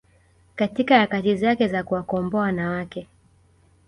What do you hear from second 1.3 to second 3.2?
zake za kuwakomboa wanawake